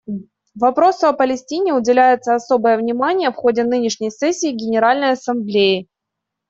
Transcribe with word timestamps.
Вопросу 0.55 1.05
о 1.05 1.13
Палестине 1.13 1.75
уделяется 1.75 2.33
особое 2.33 2.79
внимание 2.79 3.29
в 3.29 3.35
ходе 3.35 3.63
нынешней 3.63 4.09
сессии 4.09 4.49
Генеральной 4.49 5.11
Ассамблеи. 5.11 5.89